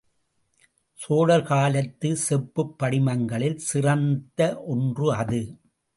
[0.99, 5.41] சோழர் காலத்துச் செப்புப் படிமங்களில் சிறந்த ஒன்று அது.